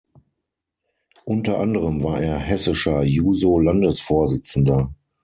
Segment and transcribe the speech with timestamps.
[1.25, 4.95] Unter anderem war er hessischer Juso-Landesvorsitzender.